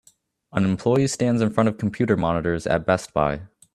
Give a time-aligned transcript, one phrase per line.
[0.51, 3.41] An employee stands in front of computer monitors at Best Buy